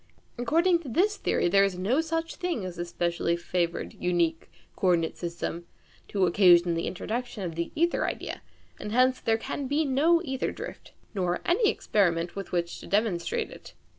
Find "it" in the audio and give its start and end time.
13.51-13.75